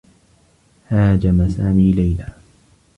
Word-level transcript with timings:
هاجم 0.89 1.49
سامي 1.49 1.91
ليلى. 1.91 2.27